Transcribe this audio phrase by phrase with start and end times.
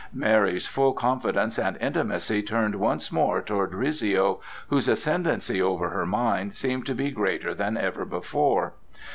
[0.15, 6.55] Mary's full confidence and intimacy turned once more toward Rizzio, whose ascendency over her mind
[6.55, 8.73] seemed to be greater than ever before.